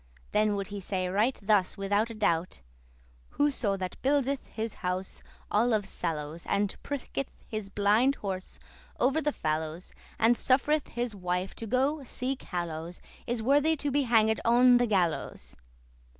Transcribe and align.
Then 0.31 0.55
would 0.55 0.69
he 0.69 0.79
say 0.79 1.07
right 1.09 1.37
thus 1.43 1.75
withoute 1.77 2.17
doubt: 2.17 2.61
"Whoso 3.37 3.77
that 3.77 4.01
buildeth 4.01 4.47
his 4.47 4.73
house 4.81 5.21
all 5.51 5.73
of 5.75 5.85
sallows,* 5.85 6.43
*willows 6.45 6.45
And 6.47 6.75
pricketh 6.81 7.29
his 7.47 7.69
blind 7.69 8.15
horse 8.15 8.57
over 8.99 9.21
the 9.21 9.31
fallows, 9.31 9.93
And 10.17 10.33
suff'reth 10.35 10.87
his 10.87 11.13
wife 11.13 11.53
to 11.53 11.67
*go 11.67 11.97
seeke 12.03 12.41
hallows,* 12.45 12.97
*make 12.99 13.03
pilgrimages* 13.37 13.39
Is 13.41 13.43
worthy 13.43 13.75
to 13.75 13.91
be 13.91 14.01
hanged 14.05 14.41
on 14.43 14.77
the 14.77 14.87
gallows." 14.87 15.55